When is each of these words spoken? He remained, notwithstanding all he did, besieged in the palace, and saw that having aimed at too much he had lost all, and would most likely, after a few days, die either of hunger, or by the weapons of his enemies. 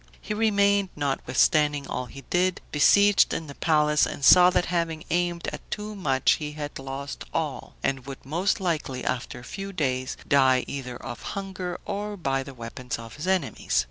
He 0.19 0.33
remained, 0.33 0.89
notwithstanding 0.95 1.85
all 1.87 2.07
he 2.07 2.21
did, 2.31 2.59
besieged 2.71 3.35
in 3.35 3.45
the 3.45 3.53
palace, 3.53 4.07
and 4.07 4.25
saw 4.25 4.49
that 4.49 4.65
having 4.65 5.03
aimed 5.11 5.47
at 5.49 5.61
too 5.69 5.93
much 5.93 6.37
he 6.41 6.53
had 6.53 6.79
lost 6.79 7.23
all, 7.35 7.75
and 7.83 8.07
would 8.07 8.25
most 8.25 8.59
likely, 8.59 9.05
after 9.05 9.37
a 9.39 9.43
few 9.43 9.71
days, 9.71 10.17
die 10.27 10.63
either 10.65 10.97
of 10.97 11.21
hunger, 11.37 11.79
or 11.85 12.17
by 12.17 12.41
the 12.41 12.55
weapons 12.55 12.97
of 12.97 13.17
his 13.17 13.27
enemies. 13.27 13.79